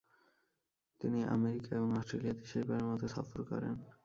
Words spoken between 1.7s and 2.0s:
এবং